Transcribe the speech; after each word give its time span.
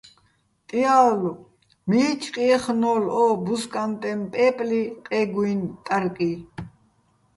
ტიალო̆, 0.67 1.39
მიჩკ 1.89 2.35
ჲეხნო́ლო̆ 2.45 3.15
ო 3.23 3.25
ბუზკანტეჼ 3.43 4.11
პე́პლი 4.31 4.81
ყე́გუჲნი 5.07 5.67
ტარკი. 5.85 6.31